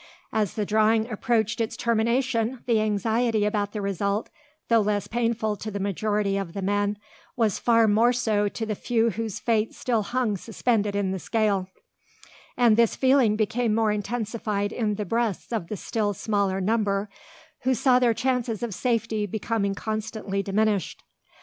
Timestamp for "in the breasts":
14.71-15.53